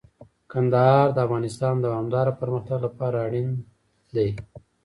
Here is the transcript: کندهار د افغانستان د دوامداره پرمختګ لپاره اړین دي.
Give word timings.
کندهار 0.51 1.07
د 1.13 1.17
افغانستان 1.25 1.73
د 1.79 1.83
دوامداره 1.85 2.31
پرمختګ 2.41 2.79
لپاره 2.87 3.17
اړین 3.27 3.49
دي. 4.15 4.29